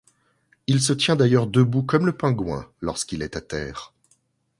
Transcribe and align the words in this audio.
Il 0.65 0.81
se 0.81 0.93
tient 0.93 1.15
d'ailleurs 1.15 1.45
debout 1.45 1.83
comme 1.83 2.07
le 2.07 2.17
Pingouin 2.17 2.67
lorsqu'il 2.79 3.21
est 3.21 3.35
à 3.35 3.41
terre. 3.41 3.93